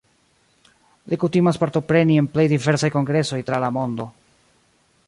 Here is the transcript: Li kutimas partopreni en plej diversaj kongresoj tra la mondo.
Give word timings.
Li 1.13 1.19
kutimas 1.23 1.59
partopreni 1.65 2.17
en 2.23 2.31
plej 2.37 2.47
diversaj 2.55 2.93
kongresoj 2.97 3.43
tra 3.51 3.65
la 3.67 3.71
mondo. 3.79 4.11